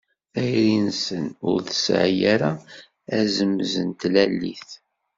[0.33, 2.51] Tayri-nsen ur tesɛi ara
[3.17, 4.69] azemz n tlalit.